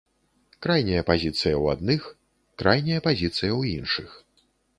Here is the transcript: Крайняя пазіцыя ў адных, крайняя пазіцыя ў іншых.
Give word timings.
Крайняя 0.65 1.03
пазіцыя 1.09 1.53
ў 1.63 1.75
адных, 1.77 2.01
крайняя 2.63 3.05
пазіцыя 3.09 3.51
ў 3.59 3.77
іншых. 3.77 4.09